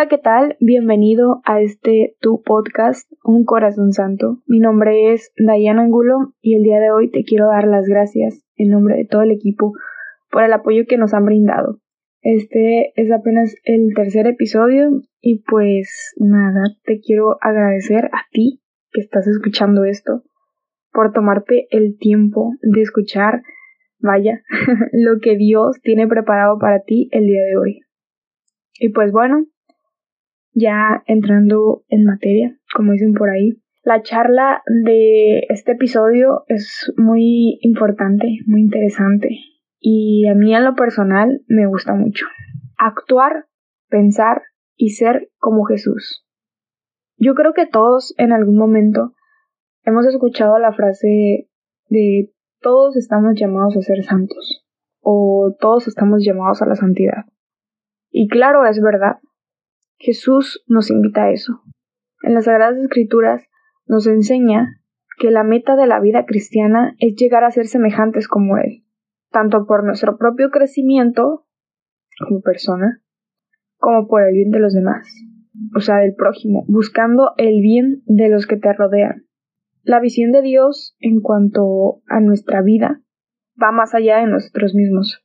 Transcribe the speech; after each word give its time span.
Hola, 0.00 0.08
¿qué 0.08 0.16
tal? 0.16 0.56
Bienvenido 0.60 1.42
a 1.44 1.60
este 1.60 2.16
tu 2.22 2.40
podcast, 2.40 3.12
Un 3.22 3.44
Corazón 3.44 3.92
Santo. 3.92 4.38
Mi 4.46 4.58
nombre 4.58 5.12
es 5.12 5.30
Dayan 5.36 5.78
Angulo 5.78 6.32
y 6.40 6.54
el 6.54 6.62
día 6.62 6.80
de 6.80 6.90
hoy 6.90 7.10
te 7.10 7.22
quiero 7.22 7.48
dar 7.48 7.66
las 7.66 7.86
gracias 7.86 8.42
en 8.56 8.70
nombre 8.70 8.96
de 8.96 9.04
todo 9.04 9.20
el 9.20 9.30
equipo 9.30 9.74
por 10.30 10.42
el 10.42 10.54
apoyo 10.54 10.84
que 10.88 10.96
nos 10.96 11.12
han 11.12 11.26
brindado. 11.26 11.80
Este 12.22 12.94
es 12.96 13.12
apenas 13.12 13.54
el 13.64 13.92
tercer 13.94 14.26
episodio 14.26 15.02
y 15.20 15.42
pues 15.42 16.14
nada, 16.16 16.62
te 16.84 16.98
quiero 17.00 17.36
agradecer 17.42 18.06
a 18.06 18.24
ti 18.32 18.62
que 18.92 19.02
estás 19.02 19.26
escuchando 19.26 19.84
esto 19.84 20.22
por 20.92 21.12
tomarte 21.12 21.66
el 21.72 21.98
tiempo 21.98 22.54
de 22.62 22.80
escuchar, 22.80 23.42
vaya, 23.98 24.40
lo 24.92 25.20
que 25.20 25.36
Dios 25.36 25.78
tiene 25.82 26.08
preparado 26.08 26.58
para 26.58 26.80
ti 26.80 27.10
el 27.12 27.26
día 27.26 27.42
de 27.42 27.58
hoy. 27.58 27.80
Y 28.78 28.88
pues 28.94 29.12
bueno, 29.12 29.44
ya 30.52 31.02
entrando 31.06 31.84
en 31.88 32.04
materia, 32.04 32.56
como 32.74 32.92
dicen 32.92 33.14
por 33.14 33.30
ahí. 33.30 33.60
La 33.82 34.02
charla 34.02 34.62
de 34.84 35.46
este 35.48 35.72
episodio 35.72 36.44
es 36.48 36.92
muy 36.96 37.58
importante, 37.62 38.38
muy 38.46 38.60
interesante 38.60 39.28
y 39.80 40.28
a 40.28 40.34
mí 40.34 40.54
en 40.54 40.64
lo 40.64 40.74
personal 40.74 41.40
me 41.48 41.66
gusta 41.66 41.94
mucho. 41.94 42.26
Actuar, 42.76 43.46
pensar 43.88 44.42
y 44.76 44.90
ser 44.90 45.30
como 45.38 45.64
Jesús. 45.64 46.26
Yo 47.16 47.34
creo 47.34 47.54
que 47.54 47.66
todos 47.66 48.14
en 48.18 48.32
algún 48.32 48.56
momento 48.56 49.14
hemos 49.84 50.06
escuchado 50.06 50.58
la 50.58 50.72
frase 50.72 51.48
de 51.88 52.32
todos 52.60 52.96
estamos 52.96 53.34
llamados 53.34 53.76
a 53.76 53.82
ser 53.82 54.04
santos 54.04 54.66
o 55.00 55.54
todos 55.58 55.88
estamos 55.88 56.22
llamados 56.24 56.60
a 56.60 56.66
la 56.66 56.76
santidad. 56.76 57.24
Y 58.10 58.28
claro, 58.28 58.66
es 58.66 58.80
verdad, 58.80 59.16
Jesús 60.00 60.64
nos 60.66 60.90
invita 60.90 61.24
a 61.24 61.30
eso. 61.30 61.62
En 62.22 62.32
las 62.32 62.46
Sagradas 62.46 62.78
Escrituras 62.78 63.42
nos 63.86 64.06
enseña 64.06 64.80
que 65.18 65.30
la 65.30 65.44
meta 65.44 65.76
de 65.76 65.86
la 65.86 66.00
vida 66.00 66.24
cristiana 66.24 66.96
es 66.98 67.14
llegar 67.16 67.44
a 67.44 67.50
ser 67.50 67.66
semejantes 67.66 68.26
como 68.26 68.56
Él, 68.56 68.82
tanto 69.30 69.66
por 69.66 69.84
nuestro 69.84 70.16
propio 70.16 70.50
crecimiento 70.50 71.46
como 72.18 72.40
persona, 72.40 73.02
como 73.76 74.08
por 74.08 74.22
el 74.22 74.32
bien 74.32 74.50
de 74.50 74.60
los 74.60 74.72
demás, 74.72 75.06
o 75.76 75.80
sea, 75.80 75.96
del 75.98 76.14
prójimo, 76.14 76.64
buscando 76.66 77.32
el 77.36 77.60
bien 77.60 78.02
de 78.06 78.30
los 78.30 78.46
que 78.46 78.56
te 78.56 78.72
rodean. 78.72 79.26
La 79.82 80.00
visión 80.00 80.32
de 80.32 80.40
Dios 80.40 80.96
en 81.00 81.20
cuanto 81.20 82.00
a 82.06 82.20
nuestra 82.20 82.62
vida 82.62 83.02
va 83.62 83.70
más 83.70 83.94
allá 83.94 84.16
de 84.16 84.26
nosotros 84.26 84.74
mismos, 84.74 85.22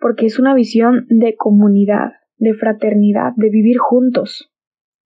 porque 0.00 0.26
es 0.26 0.40
una 0.40 0.54
visión 0.54 1.06
de 1.08 1.36
comunidad, 1.36 2.14
de 2.38 2.54
fraternidad, 2.54 3.32
de 3.36 3.50
vivir 3.50 3.78
juntos. 3.78 4.50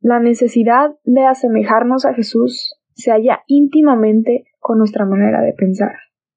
La 0.00 0.20
necesidad 0.20 0.96
de 1.04 1.26
asemejarnos 1.26 2.04
a 2.04 2.14
Jesús 2.14 2.74
se 2.94 3.10
halla 3.10 3.42
íntimamente 3.46 4.44
con 4.58 4.78
nuestra 4.78 5.04
manera 5.04 5.40
de 5.42 5.52
pensar, 5.52 5.94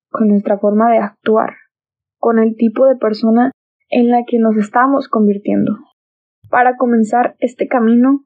con 0.10 0.30
nuestra 0.30 0.58
forma 0.58 0.92
de 0.92 0.98
actuar, 0.98 1.54
con 2.18 2.40
el 2.40 2.56
tipo 2.56 2.88
de 2.88 2.96
persona 2.96 3.52
en 3.90 4.10
la 4.10 4.24
que 4.26 4.40
nos 4.40 4.58
estamos 4.58 5.08
convirtiendo. 5.08 5.78
Para 6.50 6.78
comenzar 6.78 7.36
este 7.40 7.68
camino, 7.68 8.26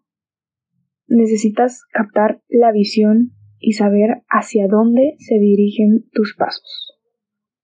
necesitas 1.07 1.83
captar 1.91 2.41
la 2.47 2.71
visión 2.71 3.31
y 3.59 3.73
saber 3.73 4.23
hacia 4.29 4.67
dónde 4.67 5.15
se 5.19 5.35
dirigen 5.35 6.05
tus 6.11 6.35
pasos. 6.35 6.97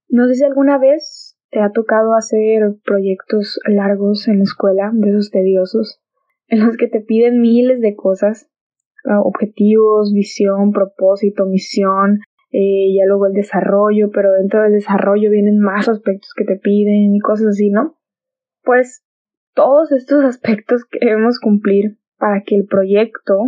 No 0.08 0.26
sé 0.28 0.34
si 0.34 0.44
alguna 0.44 0.78
vez 0.78 1.25
¿Te 1.56 1.62
ha 1.62 1.72
tocado 1.72 2.14
hacer 2.14 2.74
proyectos 2.84 3.58
largos 3.66 4.28
en 4.28 4.40
la 4.40 4.42
escuela, 4.42 4.90
de 4.92 5.08
esos 5.08 5.30
tediosos, 5.30 6.02
en 6.48 6.66
los 6.66 6.76
que 6.76 6.86
te 6.86 7.00
piden 7.00 7.40
miles 7.40 7.80
de 7.80 7.96
cosas? 7.96 8.50
Ah, 9.06 9.22
objetivos, 9.22 10.12
visión, 10.12 10.72
propósito, 10.72 11.46
misión, 11.46 12.20
eh, 12.52 12.94
ya 12.94 13.06
luego 13.06 13.28
el 13.28 13.32
desarrollo, 13.32 14.10
pero 14.12 14.32
dentro 14.32 14.60
del 14.64 14.72
desarrollo 14.72 15.30
vienen 15.30 15.58
más 15.58 15.88
aspectos 15.88 16.34
que 16.36 16.44
te 16.44 16.56
piden 16.56 17.14
y 17.14 17.20
cosas 17.20 17.46
así, 17.46 17.70
¿no? 17.70 17.96
Pues 18.62 19.02
todos 19.54 19.92
estos 19.92 20.26
aspectos 20.26 20.84
que 20.84 21.06
debemos 21.06 21.40
cumplir 21.40 21.96
para 22.18 22.42
que 22.42 22.54
el 22.54 22.66
proyecto 22.66 23.38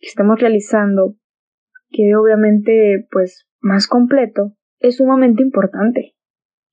que 0.00 0.08
estemos 0.08 0.40
realizando 0.40 1.14
quede 1.90 2.16
obviamente 2.16 3.06
pues 3.12 3.46
más 3.60 3.86
completo 3.86 4.56
es 4.80 4.96
sumamente 4.96 5.44
importante. 5.44 6.16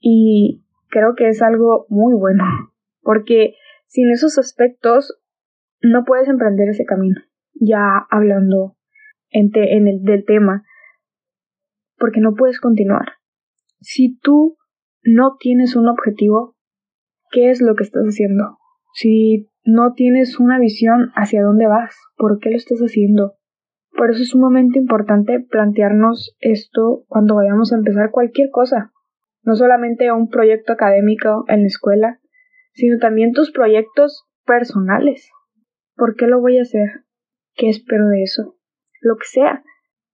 Y 0.03 0.63
creo 0.91 1.15
que 1.15 1.29
es 1.29 1.41
algo 1.41 1.87
muy 1.89 2.13
bueno, 2.13 2.43
porque 3.01 3.55
sin 3.87 4.11
esos 4.11 4.37
aspectos 4.37 5.19
no 5.81 6.03
puedes 6.05 6.27
emprender 6.27 6.69
ese 6.69 6.85
camino, 6.85 7.19
ya 7.53 8.05
hablando 8.11 8.75
en, 9.31 9.49
el 9.87 10.03
del 10.03 10.25
tema, 10.25 10.63
porque 11.97 12.19
no 12.19 12.35
puedes 12.35 12.59
continuar. 12.59 13.13
Si 13.79 14.19
tú 14.19 14.57
no 15.03 15.37
tienes 15.39 15.75
un 15.75 15.87
objetivo, 15.87 16.55
¿qué 17.31 17.49
es 17.49 17.61
lo 17.61 17.75
que 17.75 17.83
estás 17.83 18.03
haciendo? 18.03 18.59
Si 18.93 19.49
no 19.63 19.93
tienes 19.93 20.39
una 20.39 20.59
visión 20.59 21.11
hacia 21.15 21.41
dónde 21.41 21.65
vas, 21.67 21.95
¿por 22.17 22.39
qué 22.39 22.51
lo 22.51 22.57
estás 22.57 22.79
haciendo? 22.79 23.35
Por 23.91 24.11
eso 24.11 24.21
es 24.21 24.29
sumamente 24.29 24.77
importante 24.77 25.39
plantearnos 25.39 26.35
esto 26.39 27.05
cuando 27.07 27.35
vayamos 27.35 27.71
a 27.71 27.77
empezar 27.77 28.11
cualquier 28.11 28.49
cosa 28.51 28.91
no 29.43 29.55
solamente 29.55 30.11
un 30.11 30.29
proyecto 30.29 30.73
académico 30.73 31.45
en 31.47 31.61
la 31.61 31.67
escuela, 31.67 32.19
sino 32.73 32.99
también 32.99 33.33
tus 33.33 33.51
proyectos 33.51 34.27
personales. 34.45 35.29
¿Por 35.95 36.15
qué 36.15 36.27
lo 36.27 36.39
voy 36.39 36.57
a 36.57 36.63
hacer? 36.63 36.89
¿Qué 37.55 37.69
espero 37.69 38.07
de 38.07 38.23
eso? 38.23 38.55
Lo 39.01 39.15
que 39.17 39.25
sea. 39.25 39.63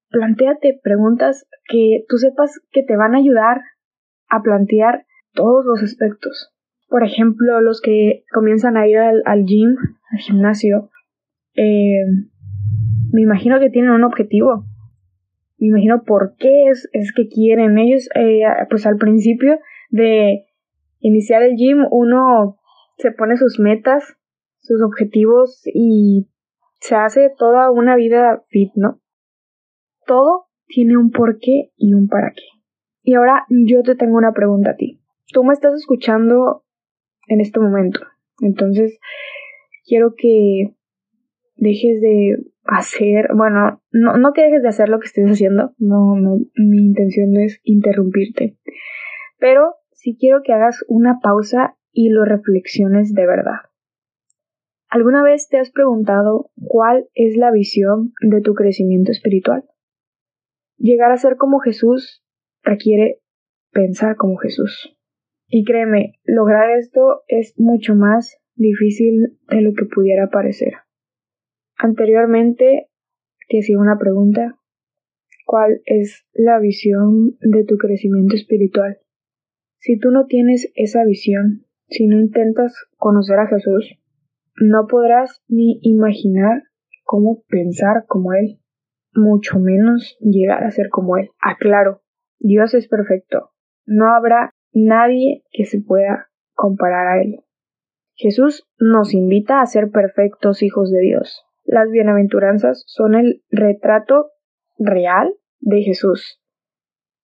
Plantéate 0.10 0.80
preguntas 0.82 1.48
que 1.68 2.06
tú 2.08 2.18
sepas 2.18 2.62
que 2.72 2.84
te 2.84 2.96
van 2.96 3.14
a 3.14 3.20
ayudar 3.20 3.62
a 4.30 4.42
plantear 4.42 5.06
todos 5.34 5.66
los 5.66 5.84
aspectos. 5.84 6.54
Por 6.88 7.04
ejemplo, 7.04 7.60
los 7.62 7.82
que 7.82 8.24
comienzan 8.34 8.78
a 8.78 8.88
ir 8.88 8.98
al, 8.98 9.46
gym, 9.46 9.76
al 10.12 10.20
gimnasio, 10.20 10.90
eh, 11.56 12.06
me 13.12 13.22
imagino 13.22 13.60
que 13.60 13.70
tienen 13.70 13.92
un 13.92 14.06
objetivo 14.06 14.66
me 15.58 15.68
imagino 15.68 16.04
por 16.04 16.36
qué 16.38 16.68
es, 16.68 16.90
es 16.94 17.14
que 17.14 17.28
quieren 17.28 17.78
ellos, 17.78 18.10
eh, 18.16 18.44
pues 18.70 18.86
al 18.86 18.98
principio 18.98 19.60
de 19.90 20.46
iniciar 21.00 21.44
el 21.44 21.56
gym 21.56 21.86
uno 21.92 22.58
se 22.98 23.12
pone 23.12 23.38
sus 23.38 23.60
metas, 23.60 24.18
sus 24.60 24.82
objetivos 24.82 25.62
y 25.66 26.28
se 26.80 26.96
hace 26.96 27.32
toda 27.38 27.72
una 27.72 27.96
vida 27.96 28.44
fit, 28.50 28.72
¿no? 28.76 29.00
Todo 30.06 30.48
tiene 30.68 30.98
un 30.98 31.12
porqué 31.12 31.72
y 31.76 31.94
un 31.94 32.08
para 32.08 32.32
qué. 32.32 32.44
Y 33.02 33.16
ahora 33.16 33.46
yo 33.50 33.84
te 33.84 33.96
tengo 33.96 34.18
una 34.18 34.34
pregunta 34.34 34.72
a 34.72 34.76
ti. 34.76 35.02
Tú 35.32 35.44
me 35.44 35.54
estás 35.54 35.74
escuchando 35.74 36.66
en 37.28 37.42
este 37.42 37.60
momento. 37.60 38.02
Entonces, 38.42 39.00
quiero 39.86 40.14
que 40.16 40.76
dejes 41.58 42.02
de 42.02 42.38
hacer, 42.64 43.30
bueno, 43.36 43.82
no, 43.92 44.18
no 44.18 44.34
que 44.34 44.44
dejes 44.44 44.62
de 44.62 44.70
hacer 44.70 44.90
lo 44.90 45.00
que 45.00 45.08
estés 45.08 45.30
haciendo, 45.30 45.74
no, 45.78 46.16
no, 46.16 46.40
mi 46.56 46.86
intención 46.86 47.32
no 47.32 47.40
es 47.40 47.60
interrumpirte, 47.64 48.58
pero 49.40 49.76
sí 49.92 50.18
quiero 50.20 50.42
que 50.44 50.54
hagas 50.54 50.84
una 50.88 51.20
pausa 51.22 51.78
y 51.92 52.10
lo 52.10 52.26
reflexiones 52.26 53.14
de 53.14 53.26
verdad. 53.26 53.62
¿Alguna 54.90 55.22
vez 55.24 55.50
te 55.50 55.58
has 55.58 55.72
preguntado 55.72 56.50
cuál 56.66 57.10
es 57.14 57.36
la 57.36 57.52
visión 57.52 58.14
de 58.22 58.42
tu 58.42 58.54
crecimiento 58.54 59.12
espiritual? 59.12 59.66
Llegar 60.78 61.12
a 61.12 61.18
ser 61.18 61.36
como 61.36 61.60
Jesús 61.60 62.24
requiere 62.64 63.20
pensar 63.72 64.16
como 64.16 64.38
Jesús. 64.38 64.98
Y 65.48 65.66
créeme, 65.66 66.20
lograr 66.24 66.72
esto 66.78 67.24
es 67.28 67.54
mucho 67.58 67.96
más 67.96 68.38
difícil 68.56 69.38
de 69.50 69.62
lo 69.62 69.74
que 69.74 69.86
pudiera 69.86 70.30
parecer. 70.30 70.74
Anteriormente 71.78 72.90
te 73.50 73.60
hacía 73.60 73.78
una 73.80 73.98
pregunta. 73.98 74.58
¿Cuál 75.46 75.82
es 75.86 76.26
la 76.34 76.60
visión 76.60 77.38
de 77.40 77.64
tu 77.64 77.78
crecimiento 77.78 78.36
espiritual? 78.36 78.98
Si 79.78 79.98
tú 79.98 80.12
no 80.12 80.26
tienes 80.26 80.72
esa 80.76 81.06
visión, 81.06 81.66
si 81.88 82.08
no 82.08 82.20
intentas 82.20 82.74
conocer 82.98 83.40
a 83.40 83.48
Jesús, 83.48 83.98
no 84.56 84.88
podrás 84.88 85.42
ni 85.48 85.80
imaginar 85.84 86.64
cómo 87.04 87.44
pensar 87.48 88.06
como 88.08 88.34
Él, 88.34 88.60
mucho 89.14 89.60
menos 89.60 90.18
llegar 90.20 90.64
a 90.64 90.72
ser 90.72 90.90
como 90.90 91.18
Él. 91.18 91.30
Aclaro, 91.40 92.02
Dios 92.40 92.74
es 92.74 92.88
perfecto. 92.88 93.52
No 93.86 94.14
habrá 94.14 94.56
nadie 94.74 95.44
que 95.52 95.66
se 95.66 95.80
pueda 95.80 96.30
comparar 96.54 97.08
a 97.08 97.22
Él. 97.22 97.40
Jesús 98.16 98.68
nos 98.80 99.14
invita 99.14 99.62
a 99.62 99.66
ser 99.68 99.92
perfectos 99.92 100.64
hijos 100.64 100.92
de 100.92 101.02
Dios. 101.02 101.47
Las 101.68 101.92
bienaventuranzas 101.92 102.86
son 102.88 103.14
el 103.14 103.44
retrato 103.50 104.32
real 104.80 105.34
de 105.60 105.82
Jesús 105.82 106.42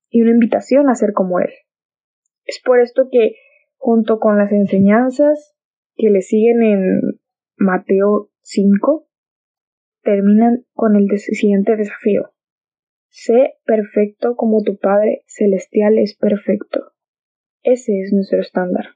y 0.10 0.22
una 0.22 0.32
invitación 0.32 0.90
a 0.90 0.96
ser 0.96 1.14
como 1.14 1.40
Él. 1.40 1.50
Es 2.44 2.62
por 2.64 2.82
esto 2.82 3.08
que, 3.10 3.38
junto 3.78 4.20
con 4.20 4.38
las 4.38 4.52
enseñanzas 4.52 5.56
que 5.96 6.10
le 6.10 6.22
siguen 6.22 6.62
en 6.62 7.02
Mateo 7.56 8.32
5 8.42 9.08
terminan 10.02 10.66
con 10.74 10.98
el 10.98 11.08
siguiente 11.18 11.78
desafío. 11.78 12.34
Sé 13.08 13.54
perfecto 13.64 14.36
como 14.36 14.62
tu 14.62 14.78
Padre 14.78 15.24
Celestial 15.26 15.98
es 16.00 16.18
perfecto. 16.18 16.92
Ese 17.62 17.98
es 18.02 18.12
nuestro 18.12 18.42
estándar. 18.42 18.88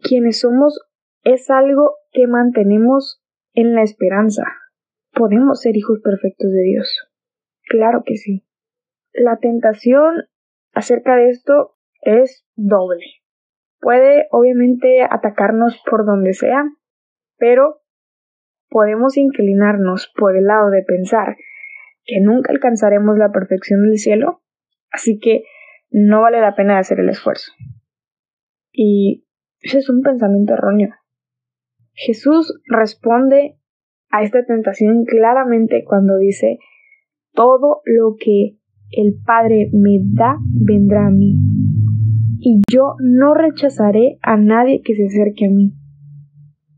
Quienes 0.00 0.38
somos 0.38 0.78
es 1.24 1.50
algo 1.50 1.96
que 2.12 2.28
mantenemos 2.28 3.20
en 3.52 3.74
la 3.74 3.82
esperanza. 3.82 4.44
¿Podemos 5.20 5.60
ser 5.60 5.76
hijos 5.76 6.00
perfectos 6.02 6.50
de 6.50 6.62
Dios? 6.62 7.12
Claro 7.68 8.04
que 8.06 8.16
sí. 8.16 8.42
La 9.12 9.36
tentación 9.36 10.14
acerca 10.72 11.14
de 11.14 11.28
esto 11.28 11.76
es 12.00 12.46
doble. 12.56 13.04
Puede 13.80 14.28
obviamente 14.30 15.02
atacarnos 15.02 15.78
por 15.84 16.06
donde 16.06 16.32
sea, 16.32 16.64
pero 17.36 17.82
podemos 18.70 19.18
inclinarnos 19.18 20.10
por 20.16 20.38
el 20.38 20.46
lado 20.46 20.70
de 20.70 20.84
pensar 20.84 21.36
que 22.06 22.22
nunca 22.22 22.50
alcanzaremos 22.52 23.18
la 23.18 23.30
perfección 23.30 23.82
del 23.82 23.98
cielo, 23.98 24.40
así 24.90 25.18
que 25.18 25.44
no 25.90 26.22
vale 26.22 26.40
la 26.40 26.54
pena 26.54 26.78
hacer 26.78 26.98
el 26.98 27.10
esfuerzo. 27.10 27.52
Y 28.72 29.26
ese 29.60 29.80
es 29.80 29.90
un 29.90 30.00
pensamiento 30.00 30.54
erróneo. 30.54 30.94
Jesús 31.92 32.58
responde 32.68 33.59
a 34.10 34.22
esta 34.22 34.44
tentación 34.44 35.04
claramente 35.04 35.84
cuando 35.84 36.18
dice, 36.18 36.58
todo 37.32 37.80
lo 37.84 38.16
que 38.18 38.56
el 38.90 39.14
Padre 39.24 39.70
me 39.72 40.00
da 40.14 40.36
vendrá 40.52 41.06
a 41.06 41.10
mí, 41.10 41.36
y 42.40 42.60
yo 42.70 42.94
no 43.00 43.34
rechazaré 43.34 44.18
a 44.22 44.36
nadie 44.36 44.82
que 44.82 44.94
se 44.94 45.06
acerque 45.06 45.46
a 45.46 45.50
mí. 45.50 45.74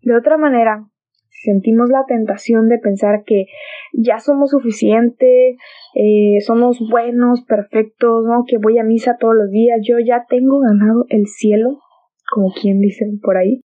De 0.03 0.17
otra 0.17 0.37
manera, 0.37 0.89
sentimos 1.31 1.89
la 1.89 2.05
tentación 2.07 2.69
de 2.69 2.79
pensar 2.79 3.23
que 3.25 3.47
ya 3.93 4.19
somos 4.19 4.51
suficientes, 4.51 5.57
eh, 5.95 6.41
somos 6.41 6.79
buenos, 6.91 7.45
perfectos, 7.45 8.25
¿no? 8.27 8.45
que 8.47 8.59
voy 8.59 8.79
a 8.79 8.85
misa 8.85 9.17
todos 9.19 9.35
los 9.35 9.51
días, 9.51 9.81
yo 9.83 9.97
ya 9.99 10.25
tengo 10.29 10.61
ganado 10.61 11.07
el 11.09 11.27
cielo, 11.27 11.79
como 12.33 12.53
quien 12.53 12.81
dice 12.81 13.07
por 13.23 13.37
ahí, 13.37 13.61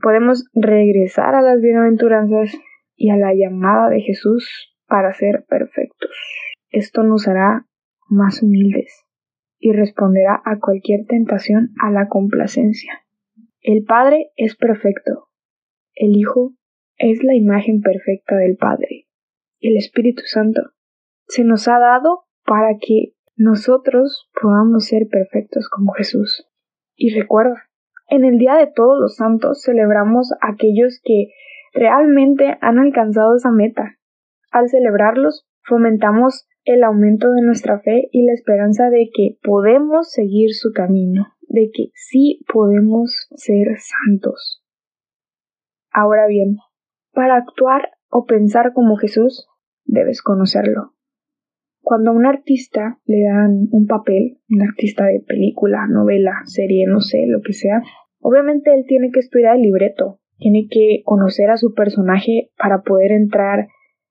podemos 0.00 0.44
regresar 0.54 1.34
a 1.34 1.42
las 1.42 1.60
bienaventuranzas 1.60 2.56
y 2.96 3.10
a 3.10 3.16
la 3.16 3.34
llamada 3.34 3.88
de 3.90 4.00
Jesús 4.00 4.74
para 4.86 5.12
ser 5.12 5.44
perfectos. 5.48 6.10
Esto 6.70 7.02
nos 7.02 7.28
hará 7.28 7.66
más 8.08 8.42
humildes 8.42 9.04
y 9.58 9.72
responderá 9.72 10.42
a 10.44 10.58
cualquier 10.58 11.06
tentación 11.06 11.70
a 11.80 11.90
la 11.90 12.08
complacencia. 12.08 13.04
El 13.60 13.84
Padre 13.84 14.30
es 14.36 14.56
perfecto. 14.56 15.28
El 15.94 16.16
Hijo 16.16 16.54
es 16.98 17.22
la 17.22 17.34
imagen 17.34 17.80
perfecta 17.80 18.36
del 18.36 18.56
Padre. 18.56 19.06
El 19.60 19.76
Espíritu 19.76 20.22
Santo 20.24 20.62
se 21.26 21.44
nos 21.44 21.66
ha 21.68 21.78
dado 21.78 22.24
para 22.44 22.76
que 22.80 23.14
nosotros 23.36 24.30
podamos 24.40 24.86
ser 24.86 25.08
perfectos 25.08 25.68
como 25.68 25.92
Jesús. 25.92 26.46
Y 26.94 27.14
recuerda, 27.14 27.64
en 28.08 28.24
el 28.24 28.38
Día 28.38 28.54
de 28.54 28.68
Todos 28.68 28.98
los 29.00 29.16
Santos 29.16 29.62
celebramos 29.62 30.32
a 30.32 30.52
aquellos 30.52 31.00
que 31.02 31.32
realmente 31.76 32.56
han 32.60 32.78
alcanzado 32.78 33.36
esa 33.36 33.50
meta. 33.50 33.96
Al 34.50 34.68
celebrarlos, 34.68 35.46
fomentamos 35.62 36.48
el 36.64 36.82
aumento 36.82 37.30
de 37.32 37.42
nuestra 37.42 37.80
fe 37.80 38.08
y 38.10 38.24
la 38.24 38.32
esperanza 38.32 38.90
de 38.90 39.10
que 39.14 39.38
podemos 39.42 40.10
seguir 40.10 40.54
su 40.54 40.72
camino, 40.72 41.26
de 41.48 41.70
que 41.72 41.90
sí 41.94 42.40
podemos 42.52 43.28
ser 43.36 43.68
santos. 43.78 44.64
Ahora 45.92 46.26
bien, 46.26 46.56
para 47.12 47.36
actuar 47.36 47.90
o 48.08 48.24
pensar 48.24 48.72
como 48.72 48.96
Jesús, 48.96 49.46
debes 49.84 50.22
conocerlo. 50.22 50.94
Cuando 51.82 52.10
a 52.10 52.14
un 52.14 52.26
artista 52.26 52.98
le 53.04 53.22
dan 53.22 53.68
un 53.70 53.86
papel, 53.86 54.40
un 54.48 54.62
artista 54.62 55.04
de 55.04 55.20
película, 55.20 55.86
novela, 55.88 56.32
serie, 56.46 56.86
no 56.88 57.00
sé, 57.00 57.26
lo 57.28 57.42
que 57.42 57.52
sea, 57.52 57.80
obviamente 58.18 58.74
él 58.74 58.84
tiene 58.88 59.10
que 59.12 59.20
estudiar 59.20 59.56
el 59.56 59.62
libreto, 59.62 60.18
tiene 60.38 60.68
que 60.70 61.02
conocer 61.04 61.50
a 61.50 61.56
su 61.56 61.74
personaje 61.74 62.50
para 62.56 62.82
poder 62.82 63.12
entrar 63.12 63.68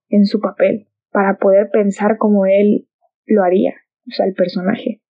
en 0.10 0.26
su 0.26 0.40
papel, 0.40 0.88
para 1.12 1.38
poder 1.38 1.70
pensar 1.72 2.18
como 2.18 2.46
él 2.46 2.88
lo 3.26 3.44
haría, 3.44 3.74
o 4.08 4.12
sea, 4.12 4.26
el 4.26 4.34
personaje. 4.34 5.02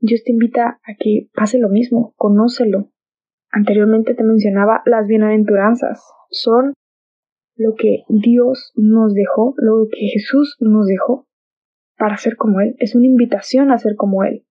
Dios 0.00 0.22
te 0.24 0.32
invita 0.32 0.80
a 0.82 0.94
que 0.98 1.28
pase 1.34 1.58
lo 1.58 1.68
mismo, 1.68 2.14
conócelo. 2.16 2.90
Anteriormente 3.50 4.14
te 4.14 4.22
mencionaba 4.22 4.82
las 4.84 5.06
bienaventuranzas, 5.06 6.02
son 6.30 6.74
lo 7.56 7.74
que 7.74 8.04
Dios 8.08 8.72
nos 8.76 9.14
dejó, 9.14 9.54
lo 9.56 9.88
que 9.90 10.06
Jesús 10.12 10.56
nos 10.60 10.86
dejó 10.86 11.26
para 11.96 12.16
ser 12.16 12.36
como 12.36 12.60
Él. 12.60 12.76
Es 12.78 12.94
una 12.94 13.06
invitación 13.06 13.72
a 13.72 13.78
ser 13.78 13.96
como 13.96 14.22
Él. 14.22 14.46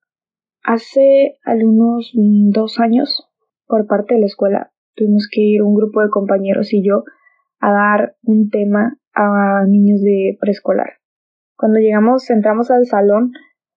Hace 0.64 1.38
algunos 1.44 2.12
dos 2.14 2.80
años, 2.80 3.30
por 3.66 3.88
parte 3.88 4.16
de 4.16 4.20
la 4.20 4.26
escuela, 4.26 4.74
tuvimos 4.98 5.30
que 5.32 5.40
ir 5.40 5.62
un 5.62 5.74
grupo 5.74 6.02
de 6.02 6.10
compañeros 6.10 6.74
y 6.74 6.86
yo 6.86 7.06
a 7.60 7.72
dar 7.72 8.16
un 8.24 8.50
tema 8.50 8.98
a 9.14 9.64
niños 9.66 10.02
de 10.02 10.38
preescolar. 10.42 10.96
Cuando 11.56 11.80
llegamos, 11.80 12.30
entramos 12.30 12.70
al 12.70 12.86
salón, 12.86 13.32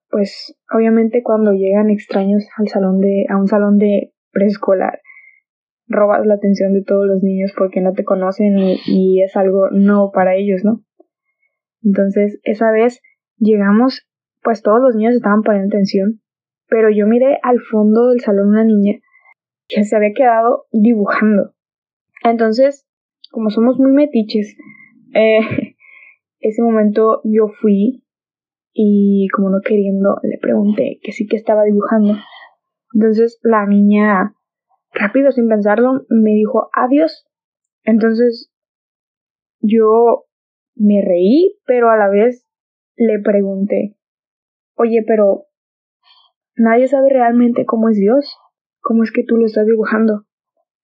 pues 0.08 0.58
obviamente 0.74 1.22
cuando 1.22 1.52
llegan 1.52 1.90
extraños 1.90 2.44
al 2.56 2.66
salón 2.66 2.98
de, 2.98 3.26
a 3.28 3.36
un 3.36 3.46
salón 3.46 3.78
de 3.78 4.12
preescolar, 4.32 5.00
robas 5.86 6.26
la 6.26 6.34
atención 6.34 6.72
de 6.72 6.82
todos 6.82 7.06
los 7.06 7.22
niños 7.22 7.52
porque 7.56 7.80
no 7.80 7.92
te 7.92 8.04
conocen 8.04 8.58
y, 8.58 8.80
y 8.86 9.22
es 9.22 9.36
algo 9.36 9.70
nuevo 9.70 10.10
para 10.10 10.34
ellos, 10.34 10.64
¿no? 10.64 10.82
Entonces, 11.82 12.40
esa 12.42 12.72
vez 12.72 13.00
Llegamos, 13.40 14.06
pues 14.42 14.62
todos 14.62 14.82
los 14.82 14.94
niños 14.94 15.14
estaban 15.14 15.40
poniendo 15.40 15.74
atención, 15.74 16.20
pero 16.68 16.90
yo 16.90 17.06
miré 17.06 17.38
al 17.42 17.58
fondo 17.58 18.08
del 18.08 18.20
salón 18.20 18.48
una 18.48 18.64
niña 18.64 18.98
que 19.70 19.84
se 19.84 19.96
había 19.96 20.12
quedado 20.14 20.66
dibujando. 20.72 21.54
Entonces, 22.24 22.86
como 23.30 23.50
somos 23.50 23.78
muy 23.78 23.92
metiches, 23.92 24.56
eh, 25.14 25.40
ese 26.40 26.62
momento 26.62 27.20
yo 27.24 27.48
fui 27.48 28.04
y 28.72 29.28
como 29.34 29.50
no 29.50 29.60
queriendo 29.64 30.16
le 30.22 30.38
pregunté 30.38 30.98
que 31.02 31.12
sí 31.12 31.26
que 31.26 31.36
estaba 31.36 31.64
dibujando. 31.64 32.14
Entonces 32.94 33.38
la 33.42 33.66
niña, 33.66 34.34
rápido 34.92 35.30
sin 35.32 35.48
pensarlo, 35.48 36.04
me 36.08 36.30
dijo 36.32 36.68
adiós. 36.72 37.26
Entonces 37.84 38.52
yo 39.60 40.24
me 40.74 41.02
reí, 41.02 41.58
pero 41.66 41.90
a 41.90 41.96
la 41.96 42.08
vez 42.08 42.46
le 42.96 43.20
pregunté, 43.20 43.96
oye, 44.74 45.04
pero 45.06 45.46
nadie 46.56 46.88
sabe 46.88 47.10
realmente 47.10 47.64
cómo 47.66 47.88
es 47.88 47.96
Dios, 47.96 48.36
cómo 48.80 49.02
es 49.02 49.12
que 49.12 49.24
tú 49.24 49.36
lo 49.36 49.46
estás 49.46 49.66
dibujando. 49.66 50.26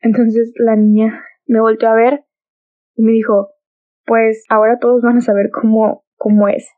Entonces 0.01 0.53
la 0.57 0.77
niña 0.77 1.25
me 1.47 1.61
volteó 1.61 1.89
a 1.89 1.95
ver 1.95 2.25
y 2.95 3.03
me 3.03 3.13
dijo, 3.13 3.51
pues 4.05 4.45
ahora 4.49 4.79
todos 4.79 5.03
van 5.03 5.19
a 5.19 5.21
saber 5.21 5.51
cómo, 5.51 6.05
cómo 6.17 6.49
es. 6.49 6.69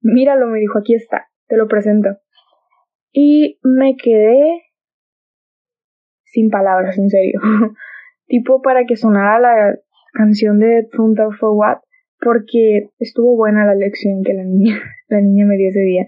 Míralo, 0.00 0.46
me 0.46 0.60
dijo, 0.60 0.78
aquí 0.78 0.94
está, 0.94 1.28
te 1.48 1.56
lo 1.56 1.68
presento. 1.68 2.18
Y 3.12 3.58
me 3.62 3.96
quedé 3.96 4.62
sin 6.24 6.50
palabras, 6.50 6.98
en 6.98 7.08
serio. 7.10 7.40
tipo 8.26 8.60
para 8.62 8.84
que 8.84 8.96
sonara 8.96 9.40
la 9.40 9.78
canción 10.12 10.58
de 10.58 10.86
Thunder 10.92 11.28
for 11.38 11.50
What, 11.52 11.78
porque 12.20 12.90
estuvo 12.98 13.36
buena 13.36 13.66
la 13.66 13.74
lección 13.74 14.22
que 14.22 14.34
la 14.34 14.44
niña, 14.44 14.80
la 15.08 15.20
niña 15.20 15.46
me 15.46 15.56
dio 15.56 15.70
ese 15.70 15.80
día. 15.80 16.06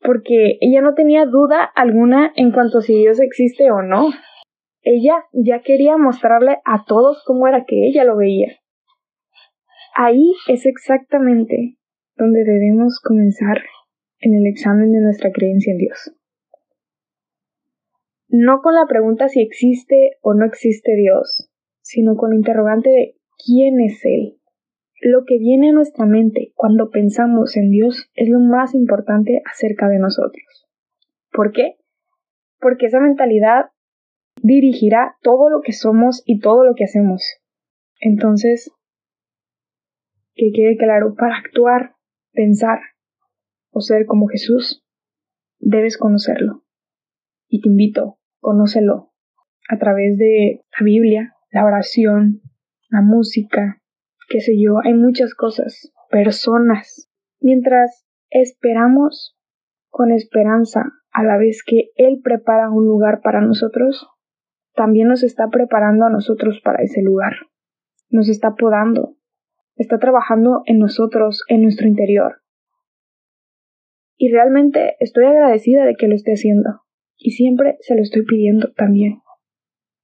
Porque 0.00 0.58
ella 0.60 0.80
no 0.80 0.94
tenía 0.94 1.26
duda 1.26 1.64
alguna 1.74 2.32
en 2.36 2.52
cuanto 2.52 2.78
a 2.78 2.82
si 2.82 2.96
Dios 2.96 3.20
existe 3.20 3.70
o 3.70 3.82
no. 3.82 4.10
Ella 4.82 5.24
ya 5.32 5.60
quería 5.60 5.96
mostrarle 5.96 6.58
a 6.64 6.84
todos 6.86 7.22
cómo 7.26 7.48
era 7.48 7.64
que 7.66 7.88
ella 7.88 8.04
lo 8.04 8.16
veía. 8.16 8.56
Ahí 9.94 10.32
es 10.46 10.64
exactamente 10.66 11.76
donde 12.16 12.44
debemos 12.44 13.00
comenzar 13.02 13.58
en 14.20 14.34
el 14.34 14.46
examen 14.46 14.92
de 14.92 15.00
nuestra 15.00 15.32
creencia 15.32 15.72
en 15.72 15.78
Dios. 15.78 16.14
No 18.28 18.60
con 18.60 18.74
la 18.74 18.86
pregunta 18.86 19.28
si 19.28 19.40
existe 19.40 20.18
o 20.20 20.34
no 20.34 20.44
existe 20.44 20.94
Dios, 20.96 21.50
sino 21.80 22.16
con 22.16 22.30
la 22.30 22.36
interrogante 22.36 22.90
de 22.90 23.16
quién 23.44 23.80
es 23.80 24.04
Él. 24.04 24.37
Lo 25.00 25.24
que 25.24 25.38
viene 25.38 25.70
a 25.70 25.72
nuestra 25.72 26.06
mente 26.06 26.52
cuando 26.54 26.90
pensamos 26.90 27.56
en 27.56 27.70
Dios 27.70 28.10
es 28.14 28.28
lo 28.28 28.40
más 28.40 28.74
importante 28.74 29.42
acerca 29.44 29.88
de 29.88 29.98
nosotros. 29.98 30.66
¿Por 31.30 31.52
qué? 31.52 31.76
Porque 32.58 32.86
esa 32.86 32.98
mentalidad 32.98 33.66
dirigirá 34.42 35.16
todo 35.22 35.50
lo 35.50 35.60
que 35.60 35.72
somos 35.72 36.22
y 36.26 36.40
todo 36.40 36.64
lo 36.64 36.74
que 36.74 36.84
hacemos. 36.84 37.22
Entonces, 38.00 38.72
que 40.34 40.50
quede 40.52 40.76
claro, 40.76 41.14
para 41.14 41.36
actuar, 41.36 41.94
pensar 42.32 42.80
o 43.70 43.80
ser 43.80 44.06
como 44.06 44.26
Jesús, 44.26 44.84
debes 45.58 45.96
conocerlo. 45.96 46.64
Y 47.48 47.60
te 47.60 47.68
invito, 47.68 48.18
conócelo 48.40 49.12
a 49.68 49.78
través 49.78 50.16
de 50.16 50.64
la 50.78 50.84
Biblia, 50.84 51.34
la 51.50 51.64
oración, 51.64 52.40
la 52.88 53.02
música, 53.02 53.82
qué 54.28 54.40
sé 54.40 54.52
yo, 54.60 54.78
hay 54.84 54.94
muchas 54.94 55.34
cosas, 55.34 55.92
personas. 56.10 57.10
Mientras 57.40 58.06
esperamos 58.30 59.36
con 59.88 60.12
esperanza 60.12 60.92
a 61.10 61.24
la 61.24 61.38
vez 61.38 61.62
que 61.66 61.90
Él 61.96 62.20
prepara 62.22 62.70
un 62.70 62.86
lugar 62.86 63.20
para 63.22 63.40
nosotros, 63.40 64.06
también 64.74 65.08
nos 65.08 65.22
está 65.22 65.48
preparando 65.48 66.06
a 66.06 66.10
nosotros 66.10 66.60
para 66.62 66.82
ese 66.82 67.02
lugar. 67.02 67.32
Nos 68.10 68.28
está 68.28 68.54
podando, 68.54 69.16
está 69.76 69.98
trabajando 69.98 70.62
en 70.66 70.78
nosotros, 70.78 71.42
en 71.48 71.62
nuestro 71.62 71.88
interior. 71.88 72.42
Y 74.16 74.30
realmente 74.30 74.96
estoy 75.00 75.26
agradecida 75.26 75.84
de 75.84 75.94
que 75.94 76.08
lo 76.08 76.14
esté 76.14 76.32
haciendo. 76.32 76.82
Y 77.16 77.32
siempre 77.32 77.76
se 77.80 77.96
lo 77.96 78.02
estoy 78.02 78.24
pidiendo 78.24 78.72
también. 78.72 79.20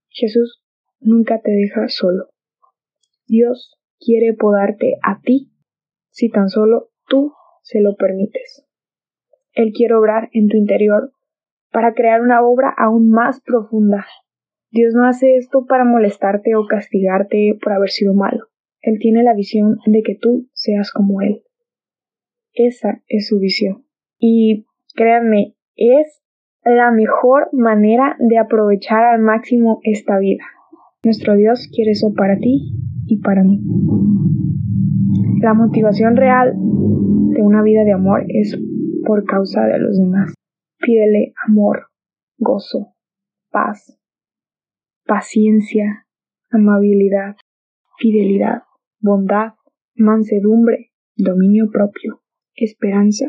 Jesús 0.09 0.65
nunca 1.01 1.41
te 1.41 1.51
deja 1.51 1.89
solo. 1.89 2.31
Dios 3.27 3.79
quiere 4.05 4.35
podarte 4.35 4.99
a 5.03 5.21
ti 5.21 5.51
si 6.11 6.29
tan 6.29 6.49
solo 6.49 6.91
tú 7.09 7.33
se 7.63 7.81
lo 7.81 7.97
permites. 7.97 8.67
Él 9.53 9.73
quiere 9.73 9.95
obrar 9.95 10.29
en 10.33 10.49
tu 10.49 10.57
interior 10.57 11.13
para 11.73 11.95
crear 11.95 12.21
una 12.21 12.43
obra 12.43 12.73
aún 12.77 13.11
más 13.11 13.41
profunda. 13.41 14.07
Dios 14.71 14.95
no 14.95 15.07
hace 15.07 15.37
esto 15.37 15.67
para 15.67 15.85
molestarte 15.85 16.57
o 16.57 16.67
castigarte 16.67 17.59
por 17.63 17.73
haber 17.73 17.91
sido 17.91 18.15
malo. 18.15 18.49
Él 18.81 18.99
tiene 19.01 19.23
la 19.23 19.35
visión 19.35 19.79
de 19.87 20.03
que 20.03 20.17
tú 20.21 20.49
seas 20.53 20.93
como 20.93 21.23
Él. 21.23 21.43
Esa 22.53 23.03
es 23.09 23.29
su 23.29 23.39
visión. 23.39 23.87
Y 24.19 24.67
créanme, 24.95 25.55
es 25.77 26.23
la 26.65 26.91
mejor 26.91 27.49
manera 27.53 28.17
de 28.19 28.39
aprovechar 28.39 29.05
al 29.05 29.21
máximo 29.21 29.81
esta 29.85 30.19
vida. 30.19 30.45
Nuestro 31.03 31.37
Dios 31.37 31.69
quiere 31.73 31.93
eso 31.93 32.13
para 32.15 32.39
ti 32.39 32.73
y 33.07 33.19
para 33.19 33.43
mí. 33.43 33.61
La 35.41 35.55
motivación 35.55 36.17
real 36.17 36.55
de 36.55 37.43
una 37.43 37.63
vida 37.63 37.85
de 37.85 37.93
amor 37.93 38.25
es 38.29 38.59
por 39.07 39.25
causa 39.25 39.67
de 39.67 39.79
los 39.79 39.99
demás. 39.99 40.35
Pídele 40.79 41.33
amor, 41.47 41.89
gozo, 42.39 42.95
paz, 43.51 43.99
paciencia, 45.07 46.07
amabilidad, 46.51 47.37
fidelidad, 47.99 48.63
bondad, 49.01 49.55
mansedumbre, 49.95 50.91
dominio 51.17 51.71
propio, 51.71 52.23
esperanza 52.55 53.27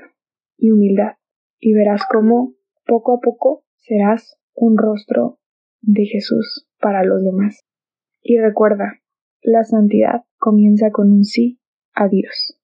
y 0.58 0.72
humildad. 0.72 1.14
Y 1.60 1.74
verás 1.74 2.04
cómo 2.12 2.54
poco 2.86 3.18
a 3.18 3.20
poco 3.20 3.64
serás 3.76 4.38
un 4.54 4.78
rostro 4.78 5.40
de 5.82 6.06
Jesús 6.06 6.68
para 6.80 7.04
los 7.04 7.24
demás. 7.24 7.64
Y 8.22 8.40
recuerda, 8.40 9.02
la 9.42 9.64
santidad 9.64 10.24
comienza 10.38 10.92
con 10.92 11.12
un 11.12 11.24
sí 11.24 11.60
a 11.94 12.08
Dios. 12.08 12.60